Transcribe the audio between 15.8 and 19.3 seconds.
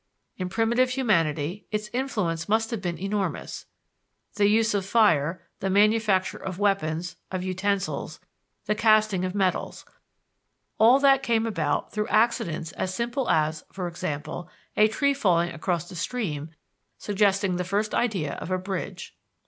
a stream suggesting the first idea of a bridge.